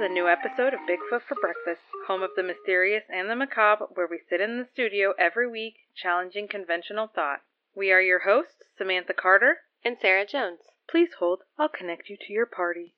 [0.00, 3.84] is a new episode of Bigfoot for Breakfast, home of the mysterious and the macabre,
[3.92, 7.40] where we sit in the studio every week challenging conventional thought.
[7.74, 9.58] We are your hosts, Samantha Carter.
[9.84, 10.60] and Sarah Jones.
[10.88, 12.94] Please hold, I'll connect you to your party.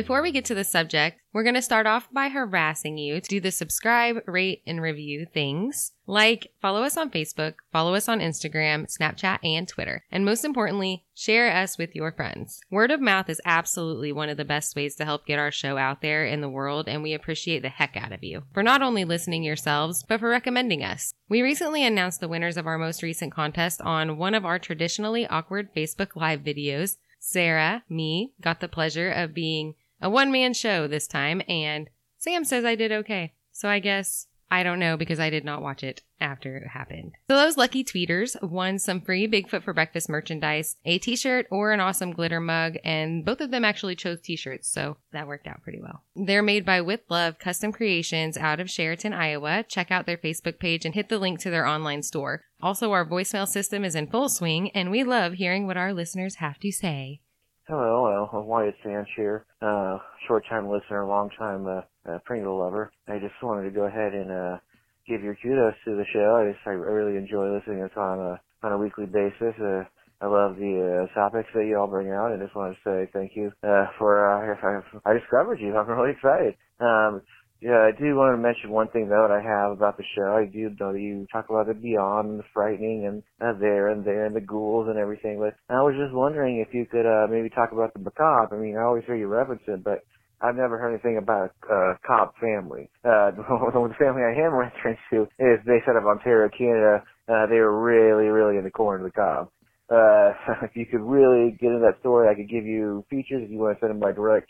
[0.00, 3.28] Before we get to the subject, we're going to start off by harassing you to
[3.28, 5.92] do the subscribe, rate, and review things.
[6.06, 10.02] Like, follow us on Facebook, follow us on Instagram, Snapchat, and Twitter.
[10.10, 12.62] And most importantly, share us with your friends.
[12.70, 15.76] Word of mouth is absolutely one of the best ways to help get our show
[15.76, 18.80] out there in the world, and we appreciate the heck out of you for not
[18.80, 21.12] only listening yourselves, but for recommending us.
[21.28, 25.26] We recently announced the winners of our most recent contest on one of our traditionally
[25.26, 26.96] awkward Facebook Live videos.
[27.22, 32.44] Sarah, me, got the pleasure of being a one man show this time, and Sam
[32.44, 33.34] says I did okay.
[33.52, 37.12] So I guess I don't know because I did not watch it after it happened.
[37.28, 41.70] So those lucky tweeters won some free Bigfoot for Breakfast merchandise, a t shirt, or
[41.70, 45.46] an awesome glitter mug, and both of them actually chose t shirts, so that worked
[45.46, 46.02] out pretty well.
[46.16, 49.64] They're made by With Love Custom Creations out of Sheraton, Iowa.
[49.68, 52.42] Check out their Facebook page and hit the link to their online store.
[52.60, 56.36] Also, our voicemail system is in full swing, and we love hearing what our listeners
[56.36, 57.20] have to say.
[57.68, 59.46] Hello, uh, Wyatt Sanch here.
[59.62, 62.90] Uh, short time listener, long time uh, uh, Pringle lover.
[63.08, 64.58] I just wanted to go ahead and uh,
[65.06, 66.42] give your kudos to the show.
[66.42, 69.54] I just I really enjoy listening to it on a on a weekly basis.
[69.62, 69.84] Uh,
[70.20, 72.32] I love the uh, topics that you all bring out.
[72.34, 75.76] I just want to say thank you uh, for uh, I, I discovered you.
[75.76, 76.56] I'm really excited.
[76.80, 77.22] Um,
[77.60, 80.32] yeah, I do want to mention one thing though that I have about the show.
[80.32, 84.04] I do know you talk about the beyond and the frightening and uh, there and
[84.04, 87.26] there and the ghouls and everything, but I was just wondering if you could uh,
[87.28, 88.56] maybe talk about the macabre.
[88.56, 90.00] I mean, I always hear you reference it, but
[90.40, 92.88] I've never heard anything about a uh, Cobb family.
[93.04, 97.04] Uh, the family I am referring to is based out of Ontario, Canada.
[97.28, 99.50] Uh, they were really, really in the corner of the Cobb.
[99.90, 100.32] Uh,
[100.64, 103.58] if you could really get into that story, I could give you features if you
[103.58, 104.48] want to send them by direct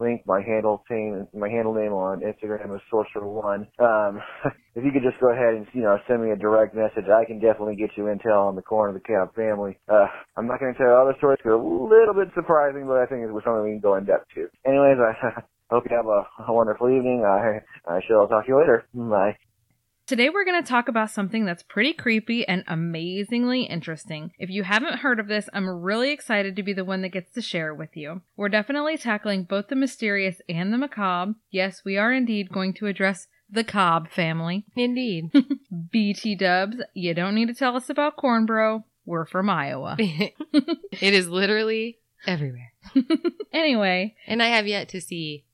[0.00, 0.22] link.
[0.26, 3.66] My handle name, my handle name on Instagram is Sorcerer One.
[3.78, 4.20] Um,
[4.76, 7.24] if you could just go ahead and you know send me a direct message, I
[7.24, 9.78] can definitely get you intel on the corner of the Cobb family.
[9.88, 12.86] Uh, I'm not going to tell you all the stories because a little bit surprising,
[12.86, 14.48] but I think it's something we can go in depth to.
[14.66, 17.24] Anyways, I hope you have a, a wonderful evening.
[17.26, 18.84] I I shall talk to you later.
[18.94, 19.36] Bye.
[20.04, 24.32] Today we're going to talk about something that's pretty creepy and amazingly interesting.
[24.36, 27.32] If you haven't heard of this, I'm really excited to be the one that gets
[27.34, 28.22] to share it with you.
[28.36, 31.34] We're definitely tackling both the mysterious and the macabre.
[31.50, 34.66] Yes, we are indeed going to address the Cobb family.
[34.76, 35.30] Indeed.
[35.92, 38.82] BT dubs, you don't need to tell us about Cornbro.
[39.04, 39.96] We're from Iowa.
[39.98, 40.34] it
[41.14, 42.72] is literally everywhere.
[43.52, 45.44] anyway, And I have yet to see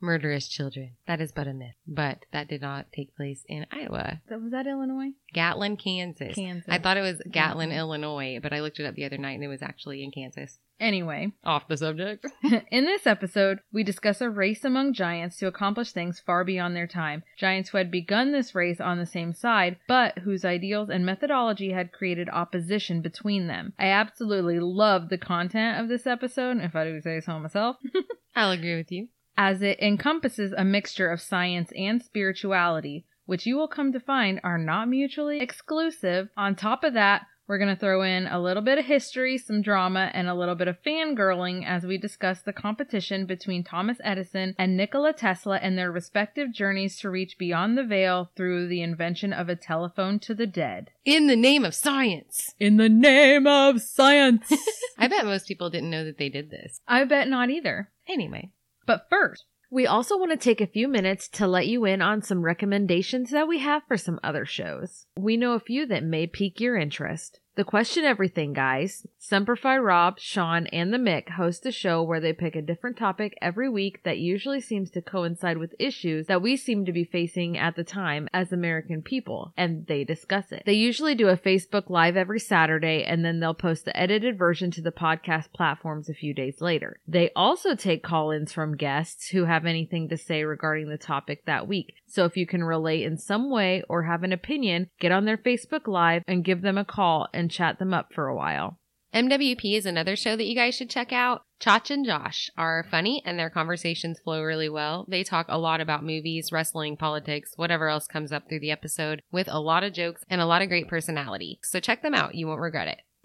[0.00, 0.92] murderous children.
[1.06, 1.74] That is but a myth.
[1.86, 4.20] But that did not take place in Iowa.
[4.28, 5.12] that was that Illinois?
[5.32, 6.34] Gatlin, Kansas.
[6.34, 6.68] Kansas.
[6.68, 9.44] I thought it was Gatlin, Illinois, but I looked it up the other night and
[9.44, 10.58] it was actually in Kansas.
[10.78, 12.26] Anyway, Off the subject.
[12.70, 16.86] in this episode, we discuss a race among giants to accomplish things far beyond their
[16.86, 17.22] time.
[17.38, 21.72] Giants who had begun this race on the same side, but whose ideals and methodology
[21.72, 23.72] had created opposition between them.
[23.78, 27.76] I absolutely love the content of this episode, if I do say so myself,
[28.36, 29.08] I'll agree with you.
[29.36, 34.40] As it encompasses a mixture of science and spirituality, which you will come to find
[34.42, 36.28] are not mutually exclusive.
[36.36, 39.62] On top of that, we're going to throw in a little bit of history, some
[39.62, 44.54] drama, and a little bit of fangirling as we discuss the competition between Thomas Edison
[44.58, 49.32] and Nikola Tesla and their respective journeys to reach beyond the veil through the invention
[49.32, 50.90] of a telephone to the dead.
[51.04, 52.52] In the name of science.
[52.58, 54.52] In the name of science!
[54.98, 56.80] I bet most people didn't know that they did this.
[56.88, 57.90] I bet not either.
[58.08, 58.50] Anyway,
[58.86, 62.22] But first, We also want to take a few minutes to let you in on
[62.22, 65.06] some recommendations that we have for some other shows.
[65.18, 67.40] We know a few that may pique your interest.
[67.56, 72.34] The Question Everything guys, Semperfi Rob, Sean, and the Mick host a show where they
[72.34, 76.58] pick a different topic every week that usually seems to coincide with issues that we
[76.58, 80.64] seem to be facing at the time as American people, and they discuss it.
[80.66, 84.70] They usually do a Facebook Live every Saturday, and then they'll post the edited version
[84.72, 87.00] to the podcast platforms a few days later.
[87.08, 91.46] They also take call ins from guests who have anything to say regarding the topic
[91.46, 91.94] that week.
[92.16, 95.36] So if you can relate in some way or have an opinion, get on their
[95.36, 98.78] Facebook Live and give them a call and chat them up for a while.
[99.12, 101.42] MWP is another show that you guys should check out.
[101.60, 105.04] Chach and Josh are funny and their conversations flow really well.
[105.06, 109.20] They talk a lot about movies, wrestling, politics, whatever else comes up through the episode
[109.30, 111.60] with a lot of jokes and a lot of great personality.
[111.64, 112.34] So check them out.
[112.34, 113.02] You won't regret it.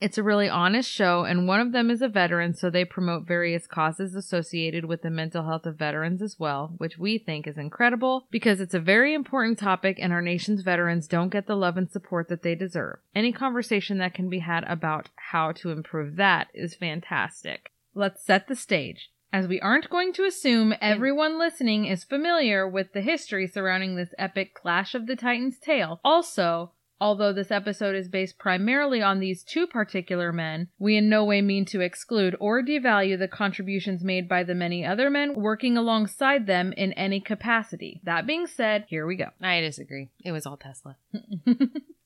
[0.00, 3.26] It's a really honest show, and one of them is a veteran, so they promote
[3.26, 7.58] various causes associated with the mental health of veterans as well, which we think is
[7.58, 11.76] incredible because it's a very important topic and our nation's veterans don't get the love
[11.76, 13.00] and support that they deserve.
[13.14, 17.70] Any conversation that can be had about how to improve that is fantastic.
[17.94, 19.10] Let's set the stage.
[19.32, 24.14] As we aren't going to assume everyone listening is familiar with the history surrounding this
[24.18, 29.42] epic Clash of the Titans tale, also, Although this episode is based primarily on these
[29.42, 34.28] two particular men, we in no way mean to exclude or devalue the contributions made
[34.28, 38.00] by the many other men working alongside them in any capacity.
[38.04, 39.30] That being said, here we go.
[39.40, 40.10] I disagree.
[40.24, 40.96] It was all Tesla.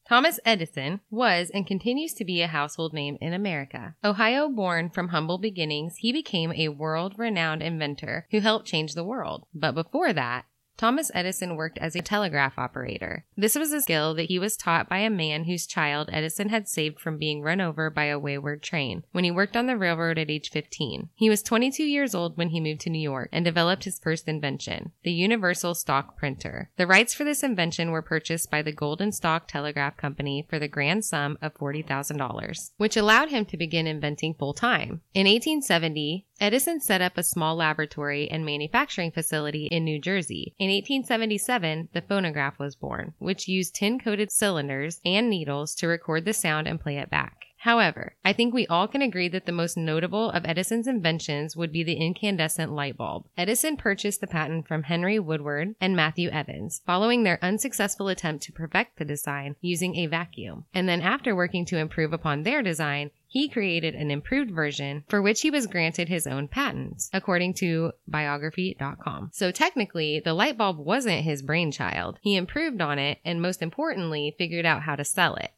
[0.08, 3.94] Thomas Edison was and continues to be a household name in America.
[4.04, 9.04] Ohio born from humble beginnings, he became a world renowned inventor who helped change the
[9.04, 9.46] world.
[9.54, 10.44] But before that,
[10.76, 13.24] Thomas Edison worked as a telegraph operator.
[13.36, 16.68] This was a skill that he was taught by a man whose child Edison had
[16.68, 20.18] saved from being run over by a wayward train when he worked on the railroad
[20.18, 21.10] at age 15.
[21.14, 24.26] He was 22 years old when he moved to New York and developed his first
[24.26, 26.70] invention, the universal stock printer.
[26.76, 30.58] The rights for this invention were purchased by the Gold and Stock Telegraph Company for
[30.58, 35.02] the grand sum of $40,000, which allowed him to begin inventing full time.
[35.14, 40.54] In 1870, Edison set up a small laboratory and manufacturing facility in New Jersey.
[40.58, 46.24] In 1877, the phonograph was born, which used tin coated cylinders and needles to record
[46.24, 47.44] the sound and play it back.
[47.64, 51.72] However, I think we all can agree that the most notable of Edison's inventions would
[51.72, 53.24] be the incandescent light bulb.
[53.38, 58.52] Edison purchased the patent from Henry Woodward and Matthew Evans, following their unsuccessful attempt to
[58.52, 60.66] perfect the design using a vacuum.
[60.74, 65.20] And then after working to improve upon their design, he created an improved version for
[65.20, 69.30] which he was granted his own patent, according to biography.com.
[69.32, 72.20] So technically, the light bulb wasn't his brainchild.
[72.22, 75.50] He improved on it and most importantly, figured out how to sell it.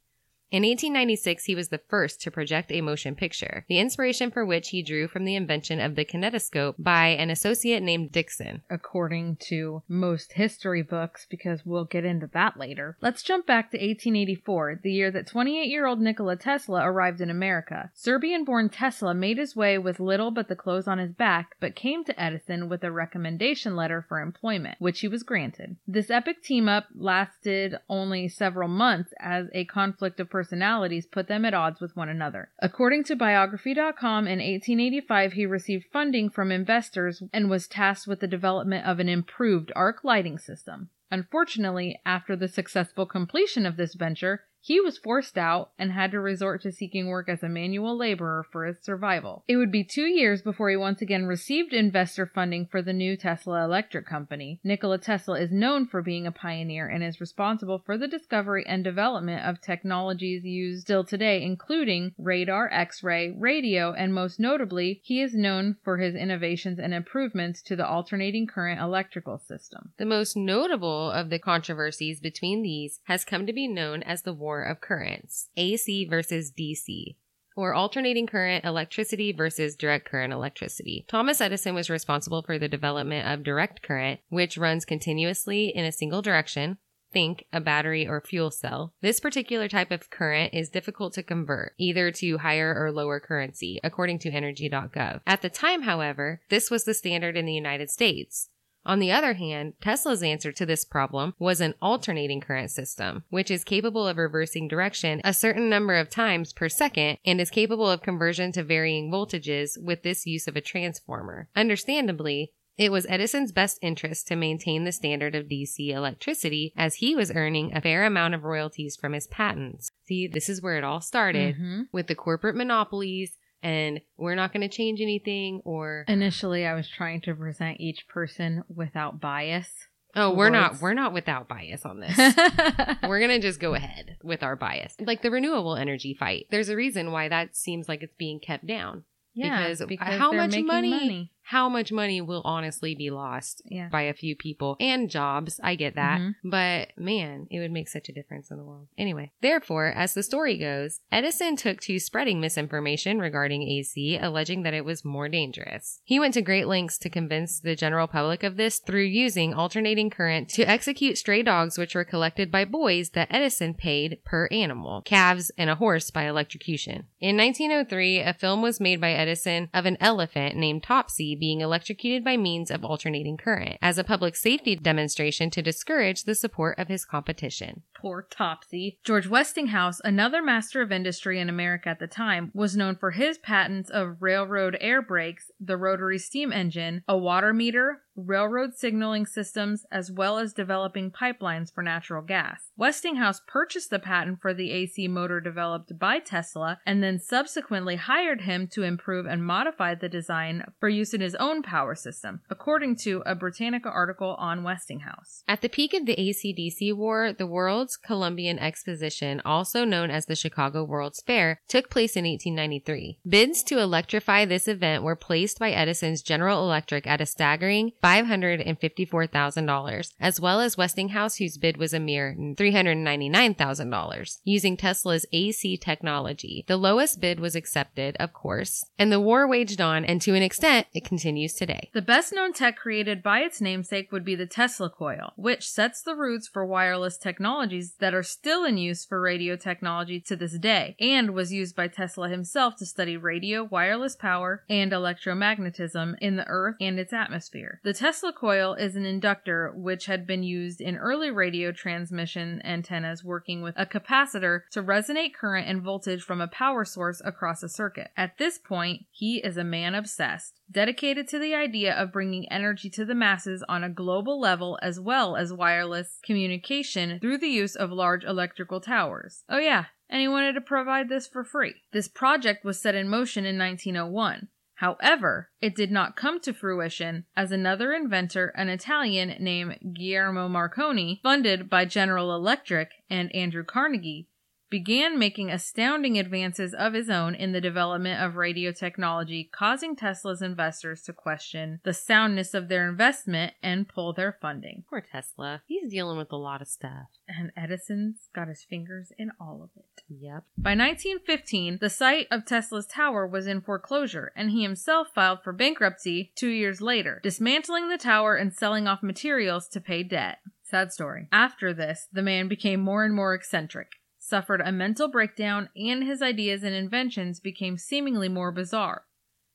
[0.53, 4.69] In 1896, he was the first to project a motion picture, the inspiration for which
[4.69, 8.63] he drew from the invention of the kinetoscope by an associate named Dickson.
[8.71, 12.97] According to most history books, because we'll get into that later.
[13.03, 17.29] Let's jump back to 1884, the year that 28 year old Nikola Tesla arrived in
[17.29, 17.91] America.
[17.93, 21.75] Serbian born Tesla made his way with little but the clothes on his back, but
[21.75, 25.75] came to Edison with a recommendation letter for employment, which he was granted.
[25.89, 31.45] This epic team up lasted only several months as a conflict of personalities put them
[31.45, 32.51] at odds with one another.
[32.61, 38.29] According to biography.com, in 1885 he received funding from investors and was tasked with the
[38.29, 40.91] development of an improved arc lighting system.
[41.11, 46.19] Unfortunately, after the successful completion of this venture, he was forced out and had to
[46.19, 49.45] resort to seeking work as a manual laborer for his survival.
[49.47, 53.17] It would be two years before he once again received investor funding for the new
[53.17, 54.59] Tesla Electric Company.
[54.65, 58.83] Nikola Tesla is known for being a pioneer and is responsible for the discovery and
[58.83, 65.23] development of technologies used still today, including radar, X ray, radio, and most notably, he
[65.23, 69.93] is known for his innovations and improvements to the alternating current electrical system.
[69.97, 74.33] The most notable of the controversies between these has come to be known as the
[74.33, 77.17] War of Currents, AC versus DC
[77.57, 81.07] or alternating current electricity versus direct current electricity.
[81.09, 85.93] Thomas Edison was responsible for the development of direct current, which runs continuously in a
[85.93, 86.77] single direction.
[87.13, 88.93] Think a battery or fuel cell.
[89.01, 93.81] This particular type of current is difficult to convert, either to higher or lower currency,
[93.83, 95.21] according to energy.gov.
[95.27, 98.51] At the time, however, this was the standard in the United States.
[98.87, 103.51] On the other hand, Tesla's answer to this problem was an alternating current system, which
[103.51, 107.91] is capable of reversing direction a certain number of times per second and is capable
[107.91, 111.49] of conversion to varying voltages with this use of a transformer.
[111.57, 117.17] Understandably, it was Edison's best interest to maintain the standard of DC electricity as he
[117.17, 119.91] was earning a fair amount of royalties from his patents.
[120.07, 121.81] See, this is where it all started Mm-hmm.
[121.91, 126.89] with the corporate monopolies and we're not going to change anything or Initially, I was
[126.89, 129.69] trying to present each person without bias.
[130.15, 132.17] Oh, we're not we're not without bias on this.
[133.03, 134.95] we're going to just go ahead with our bias.
[135.01, 136.47] Like the renewable energy fight.
[136.51, 139.03] There's a reason why that seems like it's being kept down.
[139.35, 143.89] yeah, because how much making money- how much money will honestly be lost Yeah.
[143.89, 145.61] by a few people and jobs.
[145.63, 146.21] I get that.
[146.21, 146.35] Mhm.
[146.43, 148.89] But man, it would make such a difference in the world.
[148.99, 154.75] Anyway, therefore, as the story goes, Edison took to spreading misinformation regarding AC, alleging that
[154.75, 156.01] it was more dangerous.
[156.05, 160.11] He went to great lengths to convince the general public of this through using alternating
[160.11, 165.01] current to execute stray dogs which were collected by boys that Edison paid per animal,
[165.03, 167.07] calves and a horse by electrocution.
[167.21, 172.25] In 1903, a film was made by Edison of an elephant named Topsy being electrocuted
[172.25, 176.89] by means of alternating current as a public safety demonstration to discourage the support of
[176.89, 177.83] his competition.
[177.95, 178.99] Poor Topsy.
[179.05, 183.39] George Westinghouse, another master of industry in America at the time, was known for his
[183.39, 189.85] patents of railroad air brakes, the rotary steam engine, a water meter, railroad signaling systems,
[189.91, 192.71] as well as developing pipelines for natural gas.
[192.77, 198.43] Westinghouse purchased the patent for the AC motor developed by Tesla and then subsequently hired
[198.43, 202.97] him to improve and modify the design for use in his own power system, according
[202.97, 205.43] to a Britannica article on Westinghouse.
[205.49, 210.37] At the peak of the ACDC War, the World's Columbian Exposition, also known as the
[210.37, 213.19] Chicago World's Fair, took place in 1893.
[213.29, 220.13] Bids to electrify this event were placed by Edison's General Electric at a staggering $554,000,
[220.21, 226.65] as well as Westinghouse, whose bid was a mere $399,000, using Tesla's AC technology.
[226.69, 230.43] The lowest bid was accepted, of course, and the war waged on, and to an
[230.43, 231.91] extent, it continues today.
[231.95, 236.01] The best known tech created by its namesake would be the Tesla coil, which sets
[236.03, 240.57] the roots for wireless technologies that are still in use for radio technology to this
[240.59, 246.37] day, and was used by Tesla himself to study radio, wireless power, and electromagnetism in
[246.37, 247.81] the Earth and its atmosphere.
[247.83, 253.25] The Tesla coil is an inductor which had been used in early radio transmission antennas
[253.25, 257.71] working with a capacitor to resonate current and voltage from a power source across a
[257.71, 258.11] circuit.
[258.15, 262.91] At this point, he is a man obsessed, dedicated to the idea of bringing energy
[262.91, 267.75] to the masses on a global level as well as wireless communication through the use
[267.75, 269.43] of large electrical towers.
[269.49, 271.77] Oh, yeah, and he wanted to provide this for free.
[271.93, 274.49] This project was set in motion in 1901.
[274.77, 281.21] However, it did not come to fruition as another inventor, an Italian named Guillermo Marconi,
[281.23, 284.29] funded by General Electric and Andrew Carnegie,
[284.71, 290.43] began making astounding advances of his own in the development of radio technology, causing Tesla's
[290.43, 294.85] investors to question the soundness of their investment and pull their funding.
[294.89, 295.63] Poor Tesla.
[295.67, 297.09] He's dealing with a lot of stuff.
[297.29, 300.03] And Edison's got his fingers in all of it.
[300.09, 300.45] Yep.
[300.57, 305.53] By 1915, the site of Tesla's tower was in foreclosure, and he himself filed for
[305.53, 310.39] bankruptcy two years later, dismantling the tower and selling off materials to pay debt.
[310.63, 311.29] Sad story.
[311.31, 313.89] After this, the man became more and more eccentric,
[314.27, 319.05] suffered a mental breakdown, and his ideas and inventions became seemingly more bizarre.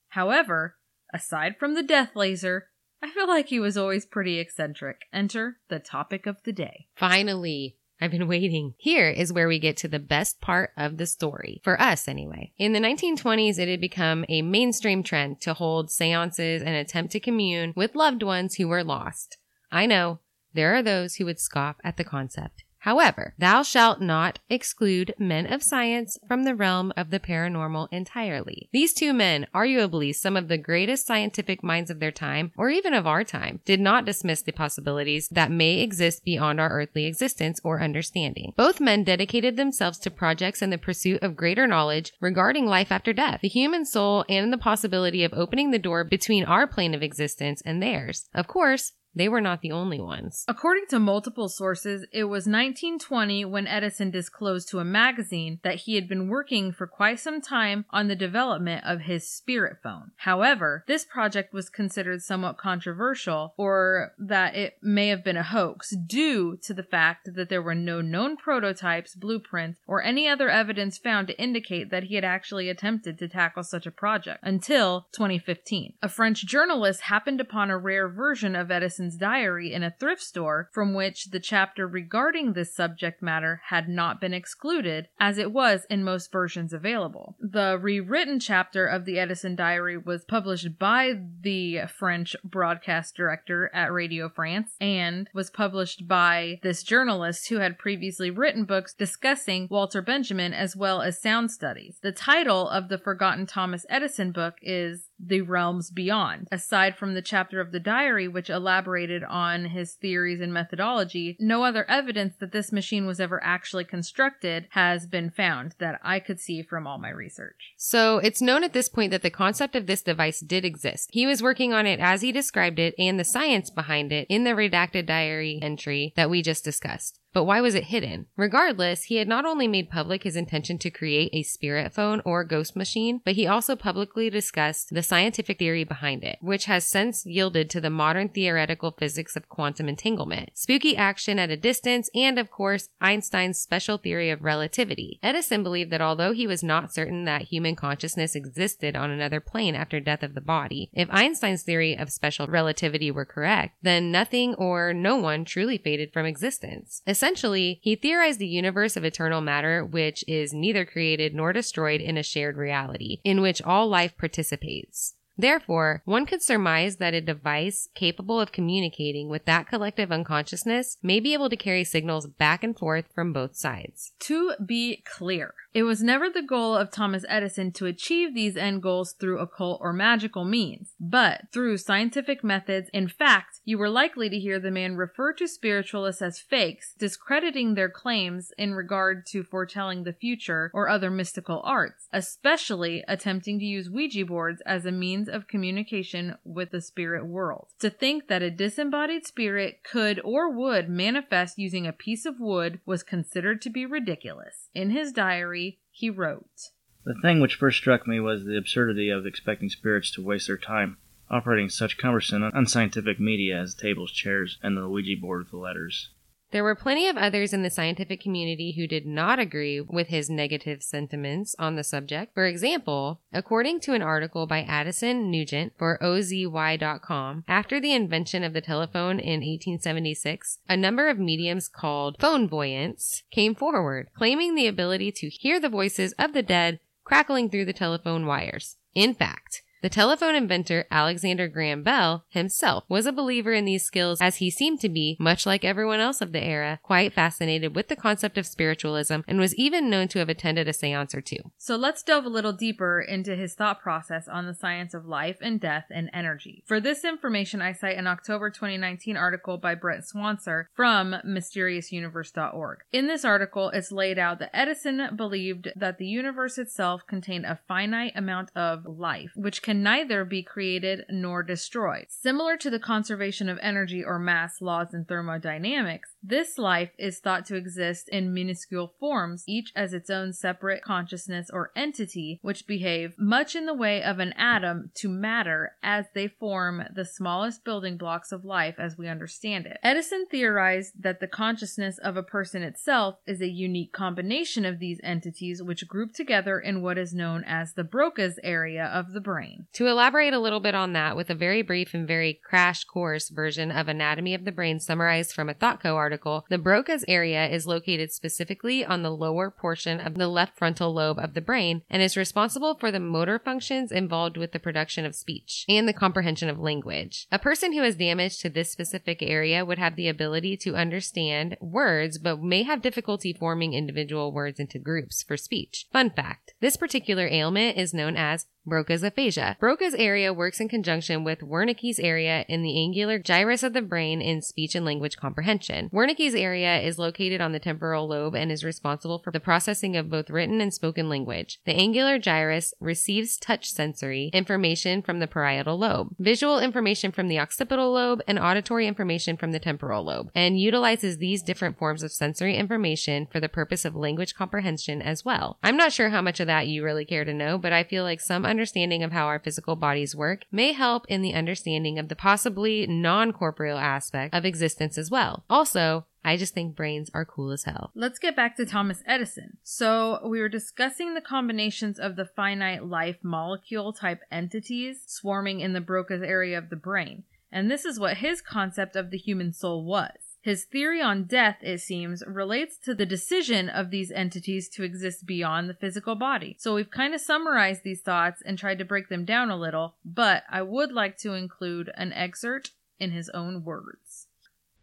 [0.08, 0.76] However,
[1.12, 2.68] aside from the death laser,
[3.02, 5.02] I feel like he was always pretty eccentric.
[5.12, 6.86] Enter the topic of the day.
[6.94, 8.74] Finally, I've been waiting.
[8.78, 11.60] Here is where we get to the best part of the story.
[11.62, 12.52] For us, anyway.
[12.58, 17.20] In the 1920s, it had become a mainstream trend to hold seances and attempt to
[17.20, 19.38] commune with loved ones who were lost.
[19.70, 20.18] I know,
[20.52, 22.61] there are those who would scoff at the concept.
[22.82, 28.68] However, thou shalt not exclude men of science from the realm of the paranormal entirely.
[28.72, 32.92] These two men, arguably some of the greatest scientific minds of their time, or even
[32.92, 37.60] of our time, did not dismiss the possibilities that may exist beyond our earthly existence
[37.62, 38.52] or understanding.
[38.56, 43.12] Both men dedicated themselves to projects in the pursuit of greater knowledge regarding life after
[43.12, 47.02] death, the human soul, and the possibility of opening the door between our plane of
[47.02, 48.28] existence and theirs.
[48.34, 50.44] Of course, they were not the only ones.
[50.48, 55.94] According to multiple sources, it was 1920 when Edison disclosed to a magazine that he
[55.94, 60.12] had been working for quite some time on the development of his spirit phone.
[60.16, 65.94] However, this project was considered somewhat controversial or that it may have been a hoax
[65.96, 70.98] due to the fact that there were no known prototypes, blueprints, or any other evidence
[70.98, 75.94] found to indicate that he had actually attempted to tackle such a project until 2015.
[76.02, 80.68] A French journalist happened upon a rare version of Edison's diary in a thrift store
[80.72, 85.86] from which the chapter regarding this subject matter had not been excluded, as it was
[85.90, 87.36] in most versions available.
[87.40, 93.92] The rewritten chapter of the Edison diary was published by the French broadcast director at
[93.92, 100.02] Radio France and was published by this journalist who had previously written books discussing Walter
[100.02, 101.98] Benjamin as well as sound studies.
[102.02, 106.48] The title of the Forgotten Thomas Edison book is the realms beyond.
[106.50, 111.64] Aside from the chapter of the diary, which elaborated on his theories and methodology, no
[111.64, 116.40] other evidence that this machine was ever actually constructed has been found that I could
[116.40, 117.72] see from all my research.
[117.76, 121.10] So it's known at this point that the concept of this device did exist.
[121.12, 124.44] He was working on it as he described it and the science behind it in
[124.44, 127.20] the redacted diary entry that we just discussed.
[127.32, 128.26] But why was it hidden?
[128.36, 132.44] Regardless, he had not only made public his intention to create a spirit phone or
[132.44, 137.24] ghost machine, but he also publicly discussed the scientific theory behind it, which has since
[137.24, 142.38] yielded to the modern theoretical physics of quantum entanglement, spooky action at a distance, and
[142.38, 145.18] of course, Einstein's special theory of relativity.
[145.22, 149.74] Edison believed that although he was not certain that human consciousness existed on another plane
[149.74, 154.54] after death of the body, if Einstein's theory of special relativity were correct, then nothing
[154.54, 157.00] or no one truly faded from existence.
[157.22, 162.18] Essentially, he theorized the universe of eternal matter, which is neither created nor destroyed in
[162.18, 165.14] a shared reality, in which all life participates.
[165.38, 171.20] Therefore, one could surmise that a device capable of communicating with that collective unconsciousness may
[171.20, 174.10] be able to carry signals back and forth from both sides.
[174.22, 178.82] To be clear, it was never the goal of Thomas Edison to achieve these end
[178.82, 182.90] goals through occult or magical means, but through scientific methods.
[182.92, 187.74] In fact, you were likely to hear the man refer to spiritualists as fakes, discrediting
[187.74, 193.64] their claims in regard to foretelling the future or other mystical arts, especially attempting to
[193.64, 197.68] use Ouija boards as a means of communication with the spirit world.
[197.80, 202.80] To think that a disembodied spirit could or would manifest using a piece of wood
[202.84, 204.68] was considered to be ridiculous.
[204.74, 206.70] In his diary, he wrote,
[207.04, 210.58] The thing which first struck me was the absurdity of expecting spirits to waste their
[210.58, 210.96] time
[211.32, 216.10] operating such cumbersome, unscientific media as tables, chairs, and the Ouija board with the letters.
[216.52, 220.28] There were plenty of others in the scientific community who did not agree with his
[220.28, 222.34] negative sentiments on the subject.
[222.34, 228.52] For example, according to an article by Addison Nugent for OZY.com, after the invention of
[228.52, 234.66] the telephone in 1876, a number of mediums called phone voyants came forward, claiming the
[234.66, 238.76] ability to hear the voices of the dead crackling through the telephone wires.
[238.94, 244.20] In fact, the telephone inventor Alexander Graham Bell himself was a believer in these skills
[244.20, 247.88] as he seemed to be, much like everyone else of the era, quite fascinated with
[247.88, 251.50] the concept of spiritualism and was even known to have attended a seance or two.
[251.58, 255.38] So let's delve a little deeper into his thought process on the science of life
[255.40, 256.62] and death and energy.
[256.64, 262.78] For this information, I cite an October 2019 article by Brent Swancer from mysteriousuniverse.org.
[262.92, 267.58] In this article, it's laid out that Edison believed that the universe itself contained a
[267.66, 272.04] finite amount of life, which can can neither be created nor destroyed.
[272.10, 277.46] Similar to the conservation of energy or mass laws in thermodynamics, this life is thought
[277.46, 283.14] to exist in minuscule forms, each as its own separate consciousness or entity, which behave
[283.18, 287.96] much in the way of an atom to matter as they form the smallest building
[287.96, 289.78] blocks of life as we understand it.
[289.82, 295.00] Edison theorized that the consciousness of a person itself is a unique combination of these
[295.02, 299.61] entities which group together in what is known as the Broca's area of the brain.
[299.74, 303.28] To elaborate a little bit on that with a very brief and very crash course
[303.28, 307.66] version of Anatomy of the Brain summarized from a ThoughtCo article, the Broca's area is
[307.66, 312.02] located specifically on the lower portion of the left frontal lobe of the brain and
[312.02, 316.48] is responsible for the motor functions involved with the production of speech and the comprehension
[316.48, 317.26] of language.
[317.30, 321.56] A person who has damage to this specific area would have the ability to understand
[321.60, 325.86] words but may have difficulty forming individual words into groups for speech.
[325.92, 329.56] Fun fact, this particular ailment is known as Broca's aphasia.
[329.58, 334.22] Broca's area works in conjunction with Wernicke's area in the angular gyrus of the brain
[334.22, 335.90] in speech and language comprehension.
[335.90, 340.10] Wernicke's area is located on the temporal lobe and is responsible for the processing of
[340.10, 341.58] both written and spoken language.
[341.64, 347.40] The angular gyrus receives touch sensory information from the parietal lobe, visual information from the
[347.40, 352.12] occipital lobe, and auditory information from the temporal lobe, and utilizes these different forms of
[352.12, 355.58] sensory information for the purpose of language comprehension as well.
[355.62, 358.04] I'm not sure how much of that you really care to know, but I feel
[358.04, 362.08] like some understanding of how our physical bodies work may help in the understanding of
[362.08, 365.44] the possibly non corporeal aspect of existence as well.
[365.48, 367.90] Also, I just think brains are cool as hell.
[367.94, 369.56] Let's get back to Thomas Edison.
[369.62, 375.72] So, we were discussing the combinations of the finite life molecule type entities swarming in
[375.72, 377.24] the Broca's area of the brain.
[377.50, 380.10] And this is what his concept of the human soul was.
[380.42, 385.24] His theory on death, it seems, relates to the decision of these entities to exist
[385.24, 386.56] beyond the physical body.
[386.58, 389.94] So we've kind of summarized these thoughts and tried to break them down a little,
[390.04, 394.26] but I would like to include an excerpt in his own words.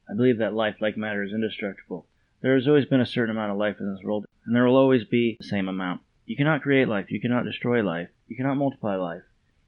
[0.09, 2.05] I believe that life, like matter, is indestructible.
[2.41, 4.77] There has always been a certain amount of life in this world, and there will
[4.77, 5.99] always be the same amount.
[6.25, 9.23] You cannot create life, you cannot destroy life, you cannot multiply life.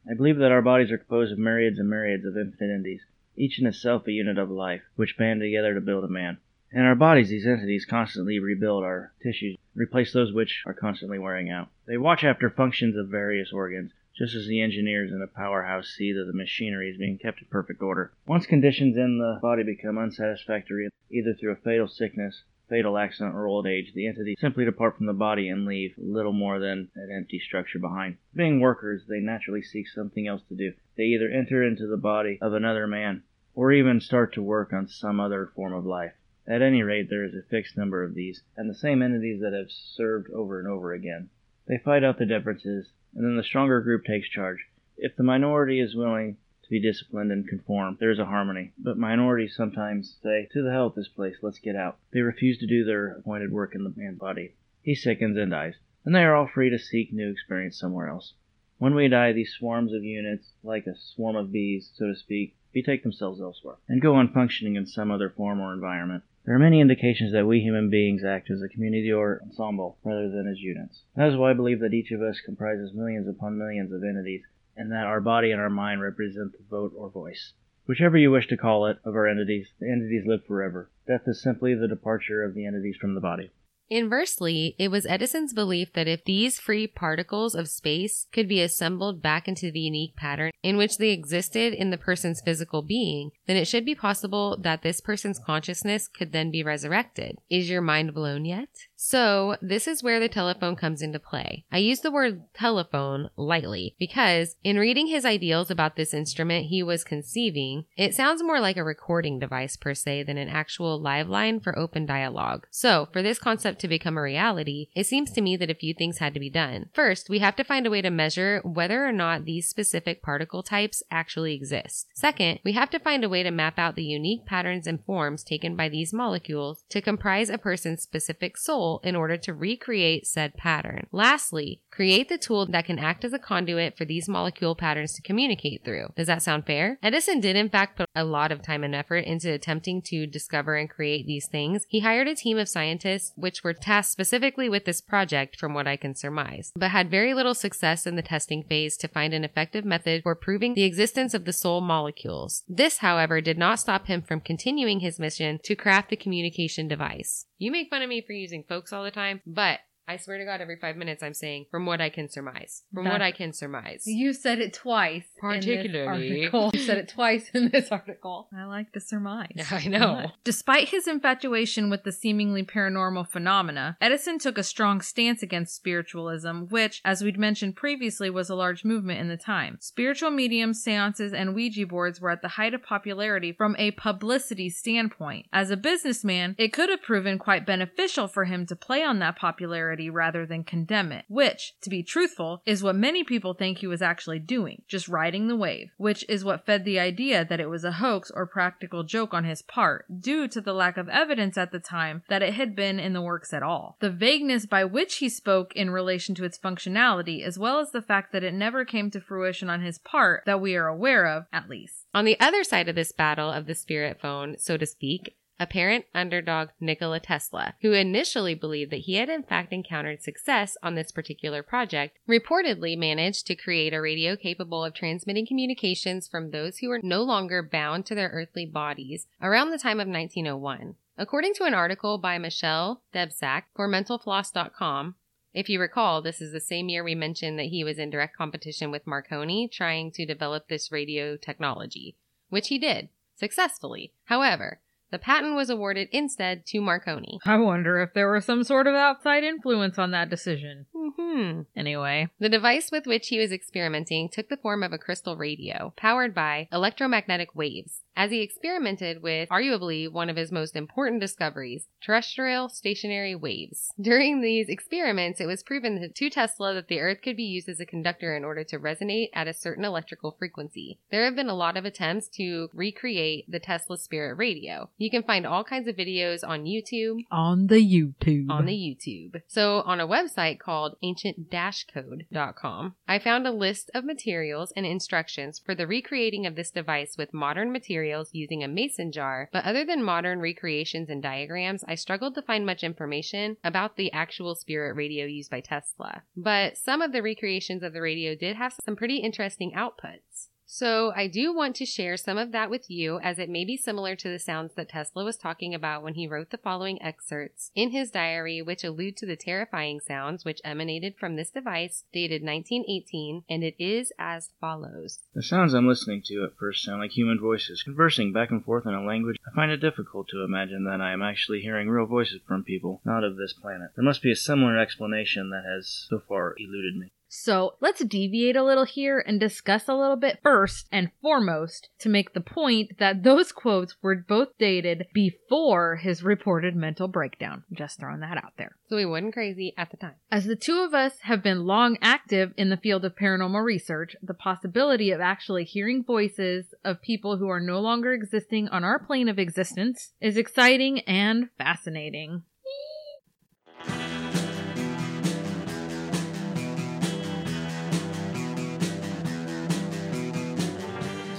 [0.10, 3.02] I believe that our bodies are composed of myriads and myriads of infinities,
[3.38, 6.38] each in itself a unit of life, which band together to build a man.
[6.74, 11.50] In our bodies, these entities constantly rebuild our tissues, replace those which are constantly wearing
[11.50, 11.70] out.
[11.86, 16.14] They watch after functions of various organs, just as the engineers in a powerhouse see
[16.14, 18.12] that the machinery is being kept in perfect order.
[18.26, 23.48] Once conditions in the body become unsatisfactory, either through a fatal sickness, fatal accident, or
[23.48, 27.12] old age, the entity simply depart from the body and leave little more than an
[27.14, 28.16] empty structure behind.
[28.34, 30.72] Being workers, they naturally seek something else to do.
[30.96, 34.88] They either enter into the body of another man, or even start to work on
[34.88, 36.14] some other form of life.
[36.48, 39.54] At any rate, there is a fixed number of these, and the same entities that
[39.54, 41.30] have served over and over again.
[41.68, 44.60] They fight out the differences, and then the stronger group takes charge.
[44.98, 46.38] If the minority is willing
[46.72, 48.72] be disciplined and conform, there is a harmony.
[48.78, 51.98] But minorities sometimes say, To the hell with this place, let's get out.
[52.14, 54.54] They refuse to do their appointed work in the man body.
[54.82, 58.36] He sickens and dies, and they are all free to seek new experience somewhere else.
[58.78, 62.56] When we die, these swarms of units, like a swarm of bees, so to speak,
[62.74, 66.24] betake themselves elsewhere, and go on functioning in some other form or environment.
[66.46, 70.30] There are many indications that we human beings act as a community or ensemble rather
[70.30, 71.02] than as units.
[71.18, 74.44] That is why I believe that each of us comprises millions upon millions of entities,
[74.82, 77.54] and that our body and our mind represent the vote or voice.
[77.86, 80.90] Whichever you wish to call it, of our entities, the entities live forever.
[81.08, 83.52] Death is simply the departure of the entities from the body.
[83.92, 89.22] Inversely, it was Edison's belief that if these free particles of space could be assembled
[89.22, 93.58] back into the unique pattern in which they existed in the person's physical being, then
[93.58, 97.38] it should be possible that this person's consciousness could then be resurrected.
[97.50, 98.70] Is your mind blown yet?
[99.04, 101.66] So, this is where the telephone comes into play.
[101.72, 106.84] I use the word telephone lightly because in reading his ideals about this instrument he
[106.84, 111.28] was conceiving, it sounds more like a recording device per se than an actual live
[111.28, 112.68] line for open dialogue.
[112.70, 115.96] So, for this concept to become a reality, it seems to me that a few
[115.96, 116.92] things had to be done.
[116.94, 120.62] First, we have to find a way to measure whether or not these specific particle
[120.62, 122.10] types actually exist.
[122.14, 125.44] Second, we have to find a way to map out the unique patterns and forms
[125.44, 130.56] taken by these molecules to comprise a person's specific soul in order to recreate said
[130.56, 131.08] pattern.
[131.12, 135.22] Lastly, create the tool that can act as a conduit for these molecule patterns to
[135.22, 136.08] communicate through.
[136.16, 136.98] Does that sound fair?
[137.04, 140.76] Edison did in fact put a lot of time and effort into attempting to discover
[140.76, 141.86] and create these things.
[141.90, 145.88] He hired a team of scientists which were tasked specifically with this project from what
[145.88, 149.44] I can surmise, but had very little success in the testing phase to find an
[149.44, 152.64] effective method for proving the existence of the soul molecules.
[152.68, 157.46] This, however, did not stop him from continuing his mission to craft the communication device.
[157.58, 159.80] You make fun of me for using folks all the time, but
[160.12, 162.84] I swear to God, every five minutes I'm saying, from what I can surmise.
[162.94, 164.04] From what I can surmise.
[164.06, 165.24] You said it twice.
[165.40, 166.28] Particularly.
[166.28, 166.72] In this article.
[166.74, 168.50] You said it twice in this article.
[168.54, 169.68] I like to surmise.
[169.72, 170.32] I know.
[170.44, 176.64] Despite his infatuation with the seemingly paranormal phenomena, Edison took a strong stance against spiritualism,
[176.64, 179.78] which, as we'd mentioned previously, was a large movement in the time.
[179.80, 184.70] Spiritual mediums, seances, and Ouija boards were at the height of popularity from a publicity
[184.70, 185.46] standpoint.
[185.54, 189.38] As a businessman, it could have proven quite beneficial for him to play on that
[189.38, 193.88] popularity rather than condemn it, which, to be truthful, is what many people think he
[193.88, 197.70] was actually doing, just riding the wave, which is what fed the idea that it
[197.70, 201.58] was a hoax or practical joke on his part, due to the lack of evidence
[201.58, 203.98] at the time that it had been in the works at all.
[204.00, 208.02] The vagueness by which he spoke in relation to its functionality, as well as the
[208.02, 211.46] fact that it never came to fruition on his part that we are aware of,
[211.52, 212.06] at least.
[212.14, 216.06] On the other side of this battle of the spirit phone, so to speak, apparent
[216.16, 221.12] underdog Nikola Tesla, who initially believed that he had in fact encountered success on this
[221.12, 226.90] particular project, reportedly managed to create a radio capable of transmitting communications from those who
[226.90, 230.96] were no longer bound to their earthly bodies around the time of 1901.
[231.16, 235.16] According to an article by Michele Debczak for mentalfloss.com,
[235.54, 238.36] if you recall, this is the same year we mentioned that he was in direct
[238.36, 242.16] competition with Marconi trying to develop this radio technology,
[242.50, 244.14] which he did successfully.
[244.26, 244.80] However,
[245.12, 247.40] the patent was awarded instead to Marconi.
[247.46, 250.86] I wonder if there was some sort of outside influence on that decision.
[250.96, 255.36] hmm Anyway, The device with which he was experimenting took the form of a crystal
[255.38, 258.02] radio, powered by electromagnetic waves.
[258.16, 263.94] As he experimented with arguably one of his most important discoveries, terrestrial stationary waves.
[264.02, 267.80] During these experiments, it was proven to Tesla that the Earth could be used as
[267.80, 271.00] a conductor in order to resonate at a certain electrical frequency.
[271.10, 274.90] There have been a lot of attempts to recreate the Tesla Spirit Radio.
[274.98, 278.50] You can find all kinds of videos on YouTube, on the YouTube.
[278.50, 279.42] on the YouTube.
[279.48, 285.74] So, on a website called ancient-code.com, I found a list of materials and instructions for
[285.74, 289.86] the recreating of this device with modern materials materials using a mason jar, but other
[289.86, 294.96] than modern recreations and diagrams, I struggled to find much information about the actual spirit
[294.96, 296.24] radio used by Tesla.
[296.36, 300.50] But some of the recreations of the radio did have some pretty interesting outputs.
[300.74, 303.76] So I do want to share some of that with you as it may be
[303.76, 307.72] similar to the sounds that Tesla was talking about when he wrote the following excerpts
[307.76, 312.42] in his diary, which allude to the terrifying sounds which emanated from this device dated
[312.42, 315.20] 1918, and it is as follows.
[315.34, 318.86] The sounds I'm listening to at first sound like human voices conversing back and forth
[318.86, 322.06] in a language I find it difficult to imagine that I am actually hearing real
[322.06, 323.92] voices from people not of this planet.
[323.98, 327.12] There must be a similar explanation that has so far eluded me.
[327.34, 332.10] So let's deviate a little here and discuss a little bit first and foremost to
[332.10, 337.64] make the point that those quotes were both dated before his reported mental breakdown.
[337.72, 338.76] Just throwing that out there.
[338.90, 340.16] So he wasn't crazy at the time.
[340.30, 344.14] As the two of us have been long active in the field of paranormal research,
[344.22, 349.00] the possibility of actually hearing voices of people who are no longer existing on our
[349.00, 352.44] plane of existence is exciting and fascinating.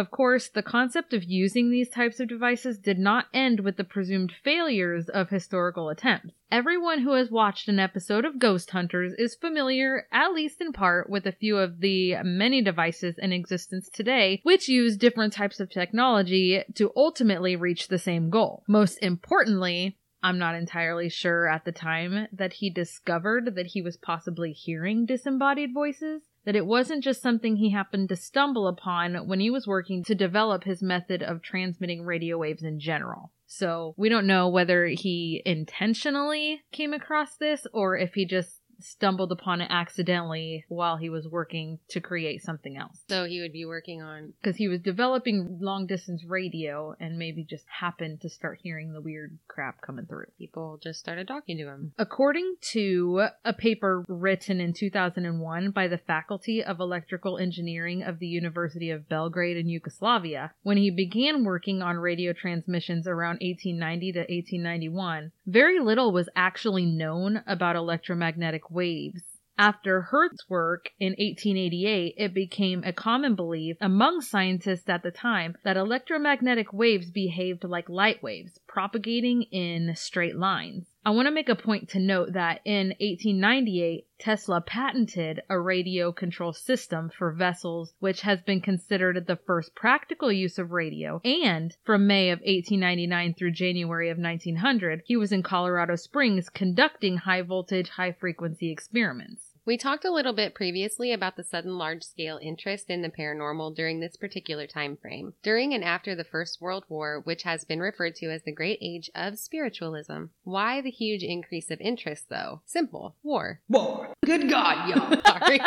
[0.00, 3.84] Of course, the concept of using these types of devices did not end with the
[3.84, 6.30] presumed failures of historical attempts.
[6.50, 11.10] Everyone who has watched an episode of Ghost Hunters is familiar, at least in part,
[11.10, 15.68] with a few of the many devices in existence today, which use different types of
[15.68, 18.64] technology to ultimately reach the same goal.
[18.66, 23.98] Most importantly, I'm not entirely sure at the time that he discovered that he was
[23.98, 29.40] possibly hearing disembodied voices that it wasn't just something he happened to stumble upon when
[29.40, 33.32] he was working to develop his method of transmitting radio waves in general.
[33.46, 39.32] So we don't know whether he intentionally came across this or if he just stumbled
[39.32, 43.02] upon it accidentally while he was working to create something else.
[43.08, 44.32] So he would be working on.
[44.40, 49.00] Because he was developing long distance radio and maybe just happened to start hearing the
[49.00, 50.26] weird crap coming through.
[50.38, 51.92] People just started talking to him.
[51.98, 58.26] According to a paper written in 2001 by the Faculty of Electrical Engineering of the
[58.26, 64.18] University of Belgrade in Yugoslavia, when he began working on radio transmissions around 1890 to
[64.20, 69.22] 1891, very little was actually known about electromagnetic waves.
[69.58, 75.54] After Hertz's work in 1888, it became a common belief among scientists at the time
[75.64, 80.89] that electromagnetic waves behaved like light waves, propagating in straight lines.
[81.02, 86.12] I want to make a point to note that in 1898, Tesla patented a radio
[86.12, 91.18] control system for vessels, which has been considered the first practical use of radio.
[91.24, 97.16] And from May of 1899 through January of 1900, he was in Colorado Springs conducting
[97.16, 99.49] high voltage, high frequency experiments.
[99.66, 103.76] We talked a little bit previously about the sudden large scale interest in the paranormal
[103.76, 107.80] during this particular time frame, during and after the First World War, which has been
[107.80, 110.24] referred to as the Great Age of Spiritualism.
[110.44, 112.62] Why the huge increase of interest though?
[112.64, 113.16] Simple.
[113.22, 113.60] War.
[113.68, 114.14] War.
[114.24, 115.20] Good God, y'all.
[115.26, 115.60] Sorry.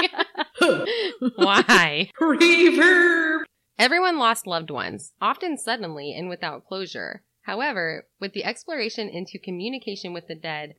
[1.35, 2.09] Why?
[2.19, 3.43] Reverb.
[3.77, 7.23] Everyone lost loved ones, often suddenly and without closure.
[7.43, 10.75] However, with the exploration into communication with the dead,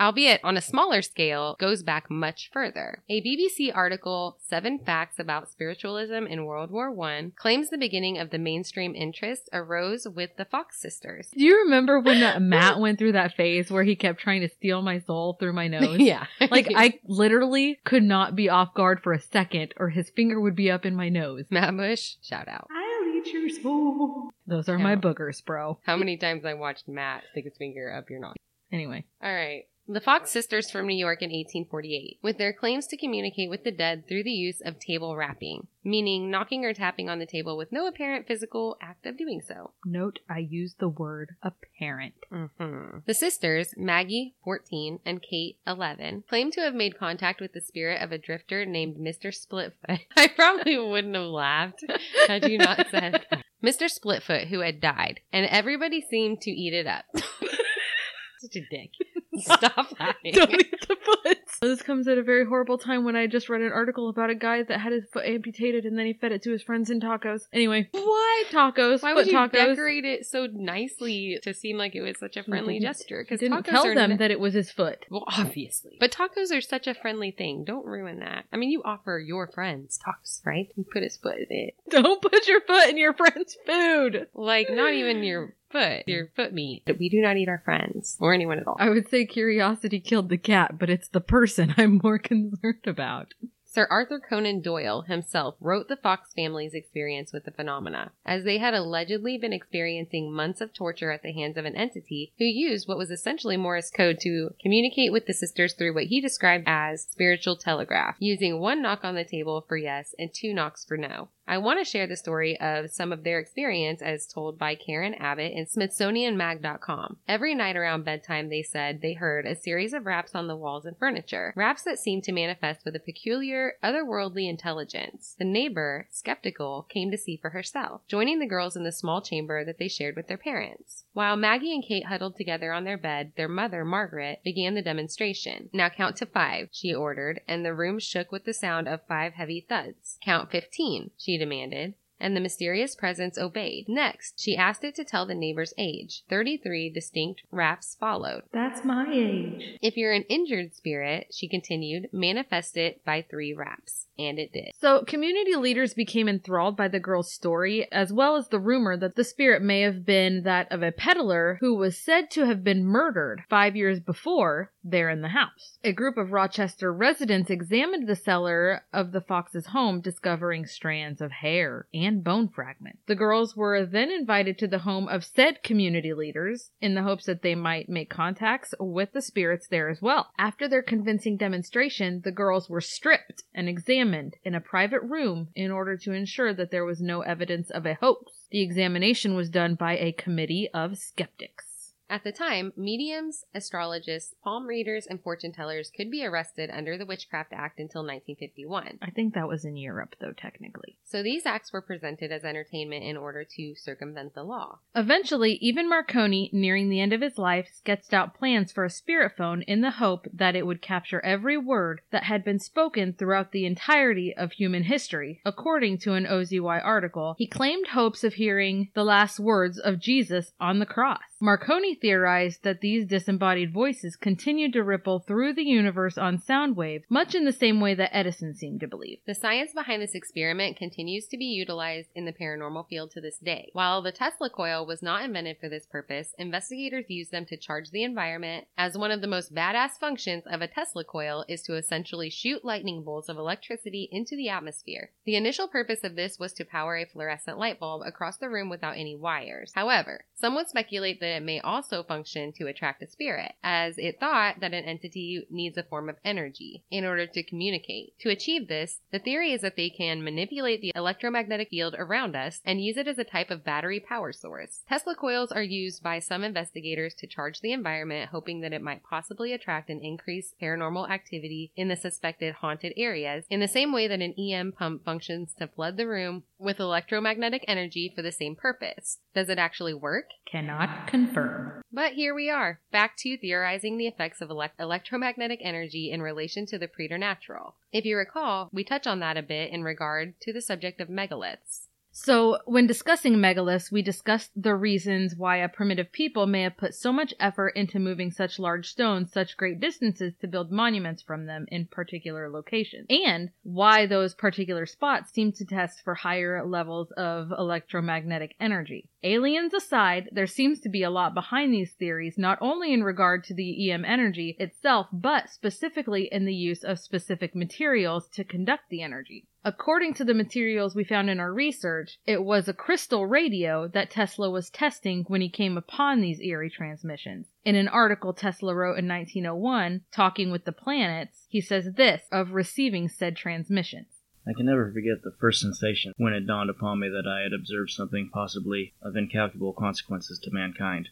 [0.00, 3.02] albeit on a smaller scale, goes back much further.
[3.08, 8.30] A BBC article, Seven Facts About Spiritualism in World War I, claims the beginning of
[8.30, 11.28] the mainstream interest arose with the Fox sisters.
[11.32, 14.48] Do you remember when uh, Matt went through that phase where he kept trying to
[14.48, 15.98] steal my soul through my nose?
[16.00, 16.26] yeah.
[16.54, 20.54] Like I literally could not be off guard for a second or his finger would
[20.54, 21.46] be up in my nose.
[21.50, 22.68] Matt Bush, shout out.
[22.70, 22.83] I'll
[23.26, 24.30] eat your soul.
[24.46, 25.78] Those are my boogers, bro.
[25.84, 28.34] How many times I watched Matt stick his finger up your nose?
[28.72, 29.04] Anyway.
[29.22, 29.64] All right.
[29.86, 33.70] The Fox sisters from New York in 1848, with their claims to communicate with the
[33.70, 37.70] dead through the use of table rapping, meaning knocking or tapping on the table with
[37.70, 39.72] no apparent physical act of doing so.
[39.84, 42.14] Note I use the word apparent.
[42.32, 43.00] Mm-hmm.
[43.04, 48.00] The sisters, Maggie, 14, and Kate, 11, claim to have made contact with the spirit
[48.00, 49.36] of a drifter named Mr.
[49.36, 50.00] Splitfoot.
[50.16, 51.84] I probably wouldn't have laughed
[52.26, 53.44] had you not said that.
[53.62, 53.90] Mr.
[53.90, 57.04] Splitfoot, who had died, and everybody seemed to eat it up.
[57.14, 58.90] Such a dick.
[59.38, 60.32] Stop laughing.
[60.34, 61.58] Don't eat the foots.
[61.60, 64.34] This comes at a very horrible time when I just read an article about a
[64.34, 67.00] guy that had his foot amputated and then he fed it to his friends in
[67.00, 67.42] tacos.
[67.52, 68.46] Anyway, What?
[68.48, 69.02] tacos.
[69.02, 69.52] Why would you tacos.
[69.52, 73.22] decorate it so nicely to seem like it was such a friendly He gesture?
[73.22, 75.06] Because didn't tacos tell are them n- that it was his foot.
[75.10, 75.96] Well, obviously.
[76.00, 77.64] But tacos are such a friendly thing.
[77.64, 78.44] Don't ruin that.
[78.52, 80.68] I mean, you offer your friends tacos, right?
[80.76, 81.74] You put his foot in it.
[81.88, 84.26] Don't put your foot in your friend's food.
[84.34, 86.10] Like, not even your foot, mm-hmm.
[86.10, 86.82] your foot meat.
[86.98, 88.76] We do not eat our friends or anyone at all.
[88.78, 93.34] I would say curiosity killed the cat, but it's the person I'm more concerned about.
[93.74, 98.58] Sir Arthur Conan Doyle himself wrote the Fox family's experience with the phenomena, as they
[98.58, 102.86] had allegedly been experiencing months of torture at the hands of an entity who used
[102.86, 107.02] what was essentially Morse code to communicate with the sisters through what he described as
[107.02, 111.30] spiritual telegraph, using one knock on the table for yes and two knocks for no.
[111.46, 115.14] I want to share the story of some of their experience as told by Karen
[115.14, 117.18] Abbott in SmithsonianMag.com.
[117.28, 120.86] Every night around bedtime, they said they heard a series of raps on the walls
[120.86, 125.34] and furniture, raps that seemed to manifest with a peculiar, otherworldly intelligence.
[125.38, 129.64] The neighbor, skeptical, came to see for herself, joining the girls in the small chamber
[129.64, 131.04] that they shared with their parents.
[131.12, 135.68] While Maggie and Kate huddled together on their bed, their mother, Margaret, began the demonstration.
[135.72, 139.34] Now count to five, she ordered, and the room shook with the sound of five
[139.34, 140.18] heavy thuds.
[140.24, 141.94] Count fifteen, she demanded.
[142.24, 143.84] And the mysterious presence obeyed.
[143.86, 146.22] Next, she asked it to tell the neighbor's age.
[146.30, 148.44] Thirty-three distinct raps followed.
[148.50, 149.76] That's my age.
[149.82, 154.06] If you're an injured spirit, she continued, manifest it by three raps.
[154.16, 154.70] And it did.
[154.76, 159.16] So, community leaders became enthralled by the girl's story, as well as the rumor that
[159.16, 162.86] the spirit may have been that of a peddler who was said to have been
[162.86, 165.78] murdered five years before there in the house.
[165.82, 171.32] A group of Rochester residents examined the cellar of the Fox's home, discovering strands of
[171.32, 172.98] hair and bone fragment.
[173.06, 177.26] The girls were then invited to the home of said community leaders in the hopes
[177.26, 180.30] that they might make contacts with the spirits there as well.
[180.38, 185.70] After their convincing demonstration, the girls were stripped and examined in a private room in
[185.70, 188.46] order to ensure that there was no evidence of a hoax.
[188.50, 191.73] The examination was done by a committee of skeptics.
[192.10, 197.06] At the time, mediums, astrologists, palm readers, and fortune tellers could be arrested under the
[197.06, 198.98] Witchcraft Act until 1951.
[199.00, 200.98] I think that was in Europe, though, technically.
[201.04, 204.80] So these acts were presented as entertainment in order to circumvent the law.
[204.94, 209.32] Eventually, even Marconi, nearing the end of his life, sketched out plans for a spirit
[209.36, 213.52] phone in the hope that it would capture every word that had been spoken throughout
[213.52, 215.40] the entirety of human history.
[215.44, 220.52] According to an OZY article, he claimed hopes of hearing the last words of Jesus
[220.60, 221.20] on the cross.
[221.44, 227.04] Marconi theorized that these disembodied voices continued to ripple through the universe on sound waves,
[227.10, 229.18] much in the same way that Edison seemed to believe.
[229.26, 233.36] The science behind this experiment continues to be utilized in the paranormal field to this
[233.36, 233.68] day.
[233.74, 237.90] While the Tesla coil was not invented for this purpose, investigators use them to charge
[237.90, 241.76] the environment, as one of the most badass functions of a Tesla coil is to
[241.76, 245.10] essentially shoot lightning bolts of electricity into the atmosphere.
[245.26, 248.70] The initial purpose of this was to power a fluorescent light bulb across the room
[248.70, 249.72] without any wires.
[249.74, 254.18] However, some would speculate that it may also function to attract a spirit, as it
[254.20, 258.18] thought that an entity needs a form of energy in order to communicate.
[258.20, 262.60] To achieve this, the theory is that they can manipulate the electromagnetic field around us
[262.64, 264.82] and use it as a type of battery power source.
[264.88, 269.02] Tesla coils are used by some investigators to charge the environment, hoping that it might
[269.02, 274.06] possibly attract an increased paranormal activity in the suspected haunted areas, in the same way
[274.08, 278.56] that an EM pump functions to flood the room with electromagnetic energy for the same
[278.56, 279.18] purpose.
[279.34, 280.30] Does it actually work?
[280.50, 281.82] Cannot confirm.
[281.92, 286.66] But here we are, back to theorizing the effects of elect- electromagnetic energy in relation
[286.66, 287.76] to the preternatural.
[287.92, 291.08] If you recall, we touch on that a bit in regard to the subject of
[291.08, 291.86] megaliths.
[292.16, 296.94] So, when discussing megaliths, we discussed the reasons why a primitive people may have put
[296.94, 301.46] so much effort into moving such large stones such great distances to build monuments from
[301.46, 307.10] them in particular locations, and why those particular spots seem to test for higher levels
[307.16, 309.08] of electromagnetic energy.
[309.24, 313.42] Aliens aside, there seems to be a lot behind these theories, not only in regard
[313.42, 318.84] to the EM energy itself, but specifically in the use of specific materials to conduct
[318.88, 319.48] the energy.
[319.66, 324.10] According to the materials we found in our research, it was a crystal radio that
[324.10, 327.46] Tesla was testing when he came upon these eerie transmissions.
[327.64, 332.52] In an article Tesla wrote in 1901, Talking with the Planets, he says this of
[332.52, 334.20] receiving said transmissions.
[334.46, 337.54] I can never forget the first sensation when it dawned upon me that I had
[337.54, 341.08] observed something possibly of incalculable consequences to mankind.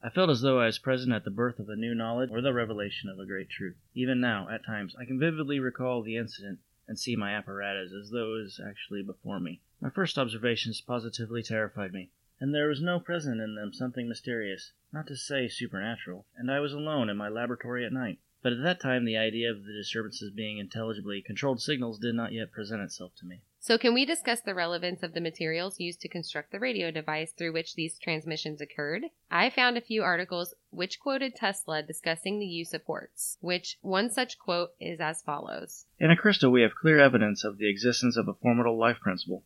[0.00, 2.40] I felt as though I was present at the birth of a new knowledge or
[2.40, 3.76] the revelation of a great truth.
[3.94, 6.60] Even now, at times, I can vividly recall the incident
[6.90, 9.60] and see my apparatus as though it was actually before me.
[9.80, 12.10] My first observations positively terrified me,
[12.40, 16.58] and there was no present in them something mysterious, not to say supernatural, and I
[16.58, 18.18] was alone in my laboratory at night.
[18.42, 22.32] But at that time, the idea of the disturbances being intelligibly controlled signals did not
[22.32, 23.42] yet present itself to me.
[23.62, 27.32] So, can we discuss the relevance of the materials used to construct the radio device
[27.32, 29.02] through which these transmissions occurred?
[29.30, 34.08] I found a few articles which quoted Tesla discussing the use of quartz, which one
[34.08, 38.16] such quote is as follows In a crystal, we have clear evidence of the existence
[38.16, 39.44] of a formidable life principle,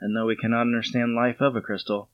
[0.00, 2.08] and though we cannot understand life of a crystal,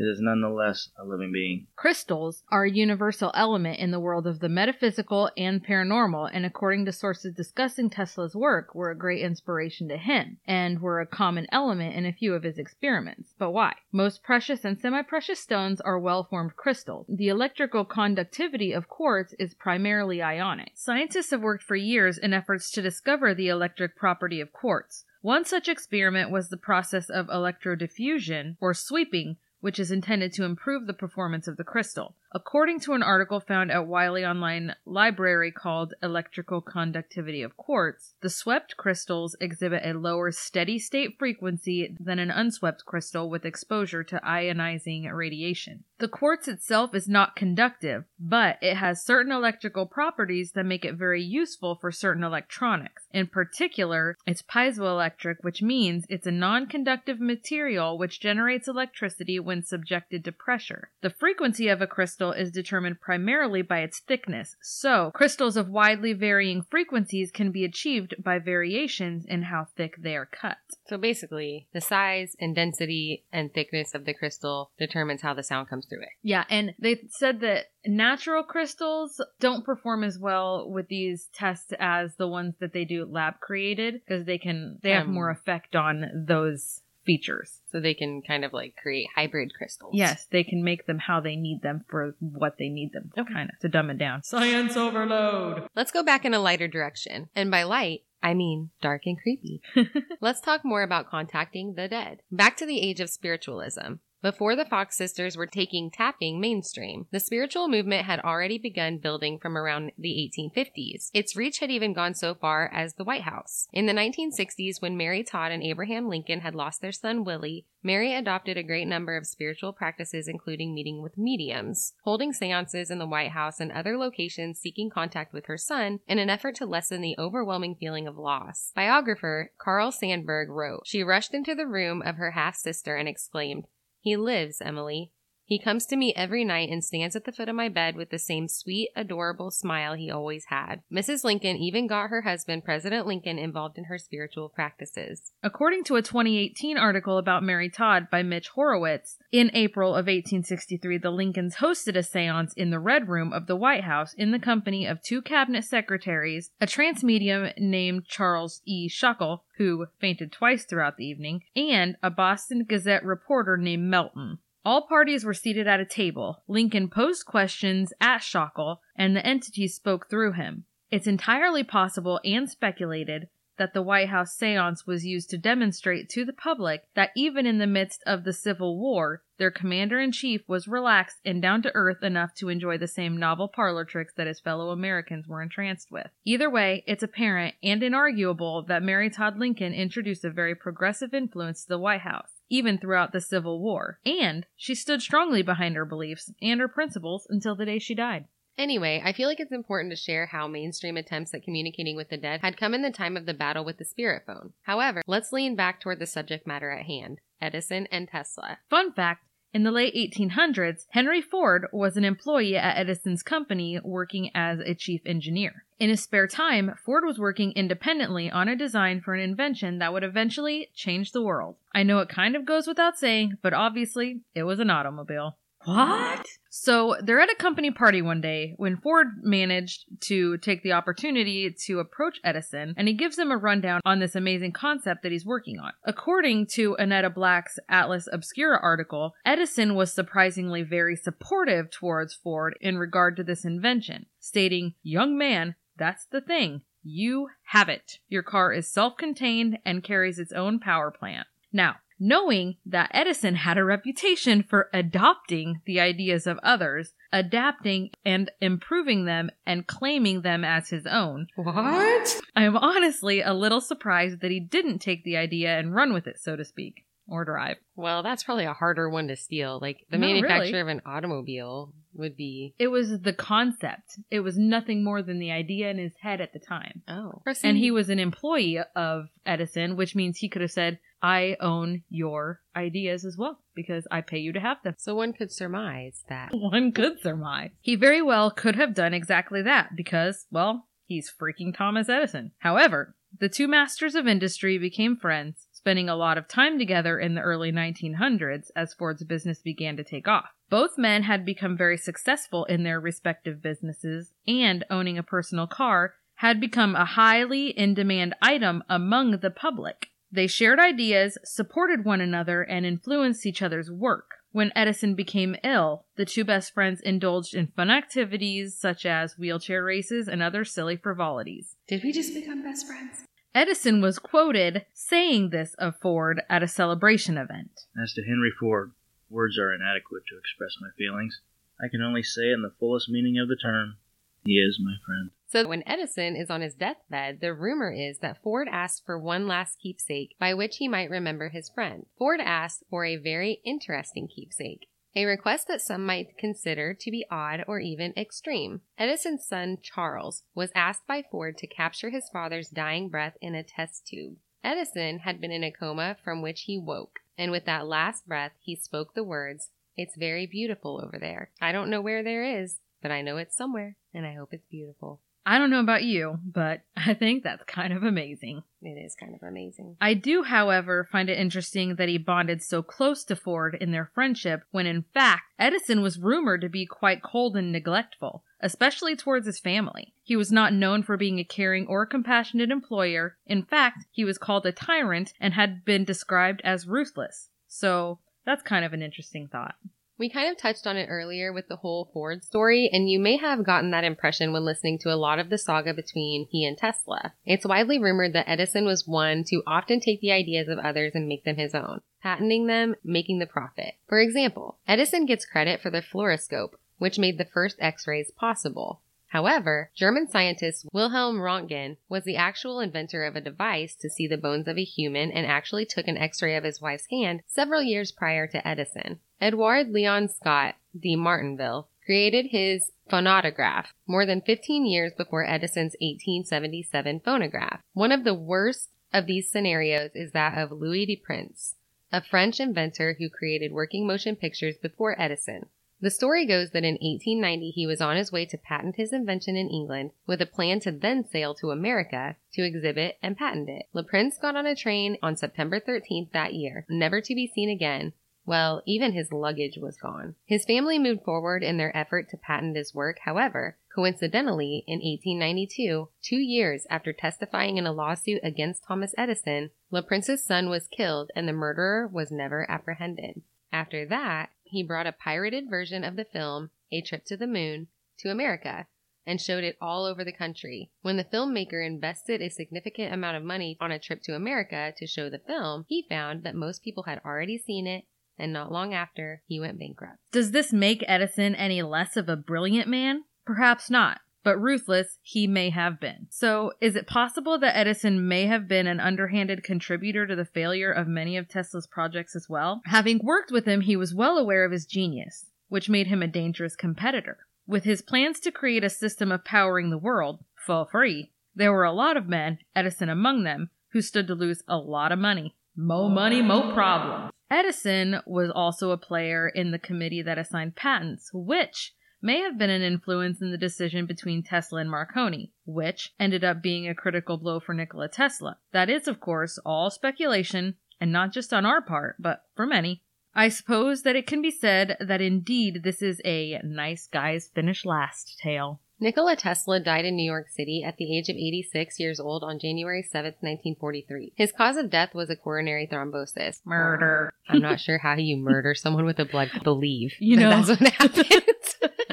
[0.00, 1.66] it is nonetheless a living being.
[1.76, 6.86] Crystals are a universal element in the world of the metaphysical and paranormal, and according
[6.86, 11.46] to sources discussing Tesla's work, were a great inspiration to him, and were a common
[11.52, 13.34] element in a few of his experiments.
[13.38, 13.74] But why?
[13.92, 17.04] Most precious and semi precious stones are well formed crystals.
[17.08, 20.72] The electrical conductivity of quartz is primarily ionic.
[20.76, 25.04] Scientists have worked for years in efforts to discover the electric property of quartz.
[25.20, 30.86] One such experiment was the process of electrodiffusion, or sweeping, which is intended to improve
[30.86, 32.16] the performance of the crystal.
[32.32, 38.30] According to an article found at Wiley Online Library called Electrical Conductivity of Quartz, the
[38.30, 44.20] swept crystals exhibit a lower steady state frequency than an unswept crystal with exposure to
[44.24, 45.82] ionizing radiation.
[45.98, 50.94] The quartz itself is not conductive, but it has certain electrical properties that make it
[50.94, 53.06] very useful for certain electronics.
[53.12, 59.64] In particular, it's piezoelectric, which means it's a non conductive material which generates electricity when
[59.64, 60.90] subjected to pressure.
[61.02, 66.12] The frequency of a crystal is determined primarily by its thickness, so crystals of widely
[66.12, 70.58] varying frequencies can be achieved by variations in how thick they are cut.
[70.88, 75.68] So basically, the size and density and thickness of the crystal determines how the sound
[75.68, 76.08] comes through it.
[76.22, 82.16] Yeah, and they said that natural crystals don't perform as well with these tests as
[82.16, 85.74] the ones that they do lab created because they can they have Um, more effect
[85.74, 87.60] on those features.
[87.72, 89.92] So they can kind of like create hybrid crystals.
[89.94, 93.50] Yes, they can make them how they need them for what they need them, kind
[93.50, 94.22] of to dumb it down.
[94.22, 95.68] Science overload.
[95.74, 97.28] Let's go back in a lighter direction.
[97.34, 99.62] And by light, I mean dark and creepy.
[100.20, 102.22] Let's talk more about contacting the dead.
[102.30, 103.94] Back to the age of spiritualism.
[104.22, 109.38] Before the Fox sisters were taking tapping mainstream, the spiritual movement had already begun building
[109.38, 111.08] from around the 1850s.
[111.14, 113.66] Its reach had even gone so far as the White House.
[113.72, 118.14] In the 1960s, when Mary Todd and Abraham Lincoln had lost their son Willie, Mary
[118.14, 123.06] adopted a great number of spiritual practices, including meeting with mediums, holding seances in the
[123.06, 127.00] White House and other locations seeking contact with her son in an effort to lessen
[127.00, 128.70] the overwhelming feeling of loss.
[128.76, 133.66] Biographer Carl Sandburg wrote, She rushed into the room of her half sister and exclaimed,
[134.00, 135.10] He lives, Emily.
[135.50, 138.10] He comes to me every night and stands at the foot of my bed with
[138.10, 140.82] the same sweet, adorable smile he always had.
[140.92, 141.24] Mrs.
[141.24, 145.32] Lincoln even got her husband, President Lincoln, involved in her spiritual practices.
[145.42, 150.98] According to a 2018 article about Mary Todd by Mitch Horowitz, in April of 1863,
[150.98, 154.38] the Lincolns hosted a seance in the Red Room of the White House in the
[154.38, 158.88] company of two cabinet secretaries, a trance medium named Charles E.
[158.88, 164.38] Shockle, who fainted twice throughout the evening, and a Boston Gazette reporter named Melton.
[164.64, 166.42] All parties were seated at a table.
[166.46, 170.64] Lincoln posed questions at Shockle, and the entity spoke through him.
[170.90, 173.28] It's entirely possible and speculated
[173.60, 177.58] that the White House seance was used to demonstrate to the public that even in
[177.58, 181.74] the midst of the Civil War, their commander in chief was relaxed and down to
[181.74, 185.90] earth enough to enjoy the same novel parlor tricks that his fellow Americans were entranced
[185.90, 186.08] with.
[186.24, 191.62] Either way, it's apparent and inarguable that Mary Todd Lincoln introduced a very progressive influence
[191.62, 192.39] to the White House.
[192.50, 193.98] Even throughout the Civil War.
[194.04, 198.26] And she stood strongly behind her beliefs and her principles until the day she died.
[198.58, 202.18] Anyway, I feel like it's important to share how mainstream attempts at communicating with the
[202.18, 204.52] dead had come in the time of the battle with the spirit phone.
[204.64, 208.58] However, let's lean back toward the subject matter at hand Edison and Tesla.
[208.68, 214.30] Fun fact in the late 1800s, Henry Ford was an employee at Edison's company working
[214.34, 215.64] as a chief engineer.
[215.80, 219.92] In his spare time, Ford was working independently on a design for an invention that
[219.92, 221.56] would eventually change the world.
[221.74, 225.36] I know it kind of goes without saying, but obviously, it was an automobile.
[225.64, 226.26] What?
[226.48, 231.54] So they're at a company party one day when Ford managed to take the opportunity
[231.66, 235.24] to approach Edison and he gives him a rundown on this amazing concept that he's
[235.24, 235.72] working on.
[235.84, 242.78] According to Annetta Black's Atlas Obscura article, Edison was surprisingly very supportive towards Ford in
[242.78, 246.62] regard to this invention, stating, Young man, that's the thing.
[246.82, 247.98] You have it.
[248.08, 251.26] Your car is self contained and carries its own power plant.
[251.52, 258.30] Now, knowing that Edison had a reputation for adopting the ideas of others, adapting and
[258.40, 262.20] improving them, and claiming them as his own, What?
[262.34, 266.06] I am honestly a little surprised that he didn't take the idea and run with
[266.06, 267.56] it, so to speak, or drive.
[267.76, 269.58] Well, that's probably a harder one to steal.
[269.60, 270.60] Like the Not manufacturer really.
[270.60, 272.54] of an automobile would be.
[272.58, 273.98] It was the concept.
[274.10, 276.82] It was nothing more than the idea in his head at the time.
[276.88, 277.22] Oh.
[277.42, 281.82] And he was an employee of Edison, which means he could have said, I own
[281.88, 284.74] your ideas as well because I pay you to have them.
[284.78, 286.30] So one could surmise that.
[286.34, 287.50] One could surmise.
[287.60, 292.32] He very well could have done exactly that because, well, he's freaking Thomas Edison.
[292.38, 297.14] However, the two masters of industry became friends, spending a lot of time together in
[297.14, 300.30] the early 1900s as Ford's business began to take off.
[300.48, 305.94] Both men had become very successful in their respective businesses, and owning a personal car
[306.16, 309.89] had become a highly in demand item among the public.
[310.12, 314.16] They shared ideas, supported one another, and influenced each other's work.
[314.32, 319.64] When Edison became ill, the two best friends indulged in fun activities such as wheelchair
[319.64, 321.56] races and other silly frivolities.
[321.66, 323.04] Did we just become best friends?
[323.34, 327.66] Edison was quoted saying this of Ford at a celebration event.
[327.80, 328.72] As to Henry Ford,
[329.08, 331.20] words are inadequate to express my feelings.
[331.62, 333.76] I can only say in the fullest meaning of the term,
[334.24, 335.10] he is my friend.
[335.30, 339.28] So when Edison is on his deathbed, the rumor is that Ford asked for one
[339.28, 341.86] last keepsake by which he might remember his friend.
[341.96, 344.66] Ford asked for a very interesting keepsake.
[344.96, 348.62] A request that some might consider to be odd or even extreme.
[348.76, 353.44] Edison's son, Charles, was asked by Ford to capture his father's dying breath in a
[353.44, 354.16] test tube.
[354.42, 358.32] Edison had been in a coma from which he woke, and with that last breath,
[358.40, 361.30] he spoke the words, It's very beautiful over there.
[361.40, 364.48] I don't know where there is, but I know it's somewhere, and I hope it's
[364.50, 365.00] beautiful.
[365.26, 368.42] I don't know about you, but I think that's kind of amazing.
[368.62, 369.76] It is kind of amazing.
[369.80, 373.90] I do, however, find it interesting that he bonded so close to Ford in their
[373.94, 379.26] friendship when, in fact, Edison was rumored to be quite cold and neglectful, especially towards
[379.26, 379.94] his family.
[380.02, 383.16] He was not known for being a caring or compassionate employer.
[383.26, 387.30] In fact, he was called a tyrant and had been described as ruthless.
[387.46, 389.54] So, that's kind of an interesting thought.
[390.00, 393.18] We kind of touched on it earlier with the whole Ford story, and you may
[393.18, 396.56] have gotten that impression when listening to a lot of the saga between he and
[396.56, 397.12] Tesla.
[397.26, 401.06] It's widely rumored that Edison was one to often take the ideas of others and
[401.06, 403.74] make them his own, patenting them, making the profit.
[403.88, 408.80] For example, Edison gets credit for the fluoroscope, which made the first x-rays possible.
[409.10, 414.16] However, German scientist Wilhelm Röntgen was the actual inventor of a device to see the
[414.16, 417.90] bones of a human and actually took an x-ray of his wife's hand several years
[417.90, 419.00] prior to Edison.
[419.20, 427.00] Edward Leon Scott, de Martinville, created his phonautograph more than 15 years before Edison's 1877
[427.00, 427.62] phonograph.
[427.72, 431.56] One of the worst of these scenarios is that of Louis de Prince,
[431.92, 435.46] a French inventor who created working motion pictures before Edison.
[435.82, 439.34] The story goes that in 1890 he was on his way to patent his invention
[439.34, 443.66] in England with a plan to then sail to America to exhibit and patent it.
[443.72, 447.48] Le Prince got on a train on September 13th that year, never to be seen
[447.48, 447.94] again.
[448.26, 450.16] Well, even his luggage was gone.
[450.26, 455.88] His family moved forward in their effort to patent his work, however, coincidentally, in 1892,
[456.02, 461.10] two years after testifying in a lawsuit against Thomas Edison, Le Prince's son was killed
[461.16, 463.22] and the murderer was never apprehended.
[463.52, 467.68] After that, he brought a pirated version of the film, A Trip to the Moon,
[467.98, 468.66] to America
[469.06, 470.70] and showed it all over the country.
[470.82, 474.86] When the filmmaker invested a significant amount of money on a trip to America to
[474.86, 477.84] show the film, he found that most people had already seen it,
[478.18, 479.98] and not long after, he went bankrupt.
[480.12, 483.04] Does this make Edison any less of a brilliant man?
[483.24, 484.00] Perhaps not.
[484.22, 486.06] But ruthless, he may have been.
[486.10, 490.70] So, is it possible that Edison may have been an underhanded contributor to the failure
[490.70, 492.60] of many of Tesla's projects as well?
[492.66, 496.06] Having worked with him, he was well aware of his genius, which made him a
[496.06, 497.18] dangerous competitor.
[497.46, 501.64] With his plans to create a system of powering the world for free, there were
[501.64, 505.34] a lot of men, Edison among them, who stood to lose a lot of money.
[505.56, 507.10] Mo money, mo problem.
[507.30, 512.50] Edison was also a player in the committee that assigned patents, which may have been
[512.50, 517.16] an influence in the decision between Tesla and Marconi, which ended up being a critical
[517.16, 518.38] blow for Nikola Tesla.
[518.52, 522.82] That is, of course, all speculation, and not just on our part, but for many.
[523.14, 527.64] I suppose that it can be said that indeed this is a nice guys finish
[527.64, 528.60] last tale.
[528.82, 532.38] Nikola Tesla died in New York City at the age of 86 years old on
[532.38, 534.14] January 7, 1943.
[534.16, 536.40] His cause of death was a coronary thrombosis.
[536.46, 537.12] Murder.
[537.28, 539.92] I'm not sure how you murder someone with a blood believe.
[540.00, 540.30] You know.
[540.30, 541.39] that's what happens.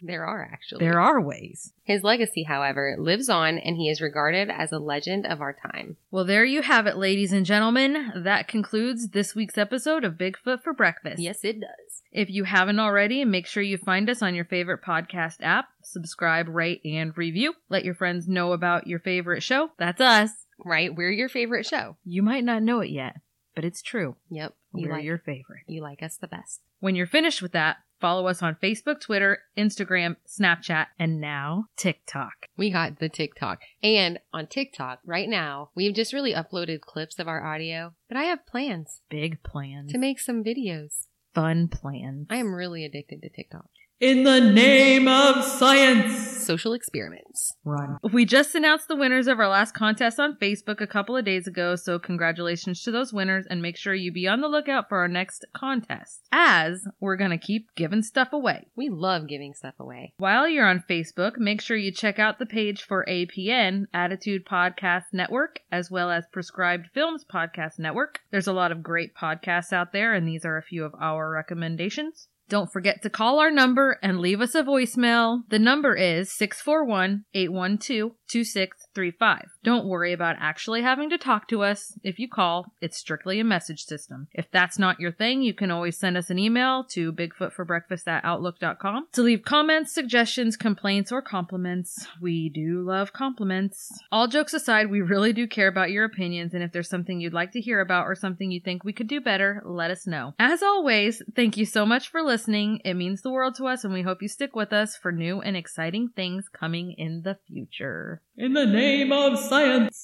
[0.08, 0.86] There are actually.
[0.86, 1.74] There are ways.
[1.84, 5.98] His legacy, however, lives on and he is regarded as a legend of our time.
[6.12, 8.12] Well, there you have it, ladies and gentlemen.
[8.16, 11.22] That concludes this week's episode of Bigfoot for Breakfast.
[11.22, 12.02] Yes, it does.
[12.12, 16.48] If you haven't already, make sure you find us on your favorite podcast app, subscribe,
[16.48, 17.54] rate, and review.
[17.70, 19.72] Let your friends know about your favorite show.
[19.78, 20.32] That's us.
[20.64, 20.94] Right?
[20.96, 21.98] We're your favorite show.
[22.04, 23.18] You might not know it yet,
[23.56, 24.16] but it's true.
[24.30, 24.56] Yep.
[24.74, 25.64] You We're like your favorite.
[25.68, 26.62] you like us the best.
[26.80, 32.48] When you're finished with that, Follow us on Facebook, Twitter, Instagram, Snapchat, and now TikTok.
[32.56, 33.60] We got the TikTok.
[33.82, 38.24] And on TikTok right now, we've just really uploaded clips of our audio, but I
[38.26, 39.92] have plans Big plans.
[39.92, 41.08] to make some videos.
[41.34, 42.28] fun plans.
[42.30, 43.66] I am really addicted to TikTok.
[44.00, 46.46] In the name of science.
[46.46, 47.52] Social experiments.
[47.66, 47.98] Run.
[48.14, 51.48] We just announced the winners of our last contest on Facebook a couple of days
[51.48, 55.00] ago, so congratulations to those winners and make sure you be on the lookout for
[55.00, 58.68] our next contest, as we're gonna keep giving stuff away.
[58.76, 60.14] We love giving stuff away.
[60.20, 65.06] While you're on Facebook, make sure you check out the page for APN, Attitude Podcast
[65.12, 68.20] Network, as well as Prescribed Films Podcast Network.
[68.30, 71.32] There's a lot of great podcasts out there, and these are a few of our
[71.32, 72.28] recommendations.
[72.50, 75.42] Don't forget to call our number and leave us a voicemail.
[75.50, 79.50] The number is 641 812 2635.
[79.64, 81.98] Don't worry about actually having to talk to us.
[82.04, 84.28] If you call, it's strictly a message system.
[84.34, 88.26] If that's not your thing, you can always send us an email to bigfootforbreakfast at
[88.26, 92.08] outlook.com to leave comments, suggestions, complaints, or compliments.
[92.22, 93.92] We do love compliments.
[94.12, 97.34] All jokes aside, we really do care about your opinions, and if there's something you'd
[97.34, 100.34] like to hear about or something you think we could do better, let us know.
[100.40, 102.82] As always, thank you so much for listening.
[102.84, 105.42] It means the world to us, and we hope you stick with us for new
[105.42, 108.17] and exciting things coming in the future.
[108.38, 109.98] In the name of science.